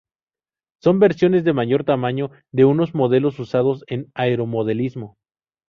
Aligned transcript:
Son 0.81 0.97
versiones 0.97 1.43
de 1.43 1.53
mayor 1.53 1.83
tamaño 1.83 2.31
de 2.51 2.65
unos 2.65 2.95
modelos 2.95 3.37
usados 3.37 3.83
en 3.85 4.09
aeromodelismo. 4.15 5.19